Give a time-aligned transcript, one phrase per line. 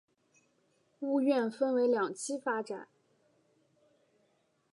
[1.01, 2.87] 屋苑分为两期发展。